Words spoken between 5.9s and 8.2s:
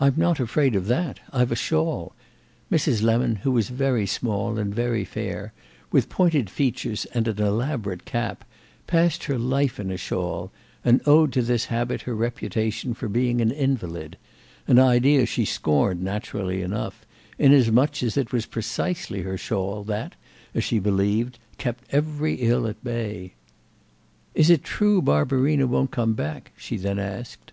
with pointed features and an elaborate